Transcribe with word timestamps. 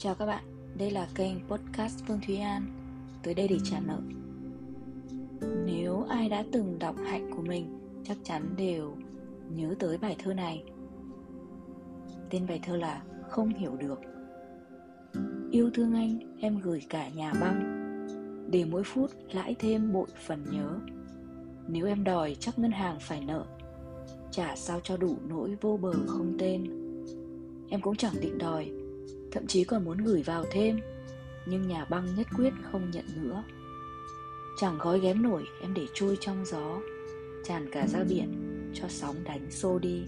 Chào 0.00 0.14
các 0.14 0.26
bạn, 0.26 0.44
đây 0.78 0.90
là 0.90 1.08
kênh 1.14 1.48
podcast 1.48 2.04
Phương 2.06 2.20
Thúy 2.26 2.36
An. 2.36 2.62
Tới 3.22 3.34
đây 3.34 3.48
để 3.48 3.58
trả 3.64 3.80
nợ. 3.80 3.98
Nếu 5.66 6.04
ai 6.08 6.28
đã 6.28 6.44
từng 6.52 6.78
đọc 6.78 6.96
hạnh 7.06 7.30
của 7.36 7.42
mình 7.42 7.78
Chắc 8.04 8.16
chắn 8.24 8.54
đều 8.56 8.96
nhớ 9.54 9.74
tới 9.78 9.98
bài 9.98 10.16
thơ 10.18 10.34
này. 10.34 10.64
Tên 12.30 12.46
bài 12.46 12.60
thơ 12.64 12.76
là 12.76 13.02
Không 13.28 13.48
hiểu 13.48 13.76
được. 13.76 14.00
Yêu 15.50 15.70
thương 15.74 15.94
anh, 15.94 16.38
em 16.40 16.60
gửi 16.60 16.82
cả 16.88 17.08
nhà 17.08 17.32
băng. 17.40 17.86
Để 18.50 18.64
mỗi 18.64 18.82
phút 18.84 19.10
lãi 19.32 19.56
thêm 19.58 19.92
bội 19.92 20.06
phần 20.26 20.44
nhớ. 20.52 20.78
Nếu 21.68 21.86
em 21.86 22.04
đòi 22.04 22.36
chắc 22.40 22.58
ngân 22.58 22.70
hàng 22.70 22.98
phải 23.00 23.24
nợ. 23.24 23.44
Trả 24.30 24.56
sao 24.56 24.80
cho 24.82 24.96
đủ 24.96 25.16
nỗi 25.28 25.56
vô 25.60 25.78
bờ 25.82 25.92
không 26.06 26.36
tên. 26.38 26.64
Em 27.68 27.80
cũng 27.80 27.96
chẳng 27.96 28.14
định 28.20 28.38
đòi. 28.38 28.70
Thậm 29.32 29.46
chí 29.46 29.64
còn 29.64 29.84
muốn 29.84 29.98
gửi 29.98 30.22
vào 30.22 30.44
thêm, 30.50 30.80
Nhưng 31.46 31.68
nhà 31.68 31.84
băng 31.84 32.14
nhất 32.16 32.26
quyết 32.36 32.52
không 32.72 32.90
nhận 32.90 33.04
nữa. 33.16 33.44
Chẳng 34.60 34.78
gói 34.78 35.00
ghém 35.00 35.22
nổi, 35.22 35.44
em 35.60 35.74
để 35.74 35.86
trôi 35.94 36.18
trong 36.20 36.44
gió, 36.46 36.80
Tràn 37.44 37.68
cả 37.72 37.86
ra 37.86 38.04
biển, 38.08 38.32
cho 38.74 38.84
sóng 38.88 39.16
đánh 39.24 39.50
xô 39.50 39.78
đi. 39.78 40.04